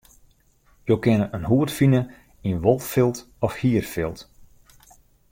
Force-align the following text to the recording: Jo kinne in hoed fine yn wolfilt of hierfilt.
Jo 0.91 0.95
kinne 1.07 1.25
in 1.37 1.43
hoed 1.49 1.71
fine 1.79 2.01
yn 2.49 2.61
wolfilt 2.63 3.17
of 3.45 3.53
hierfilt. 3.61 4.19